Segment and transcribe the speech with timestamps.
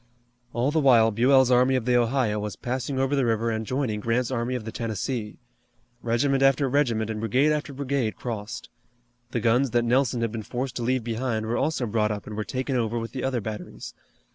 [0.51, 3.99] All the while Buell's army of the Ohio was passing over the river and joining
[3.99, 5.37] Grant's army of the Tennessee.
[6.01, 8.71] Regiment after regiment and brigade after brigade crossed.
[9.29, 12.35] The guns that Nelson had been forced to leave behind were also brought up and
[12.35, 13.93] were taken over with the other batteries.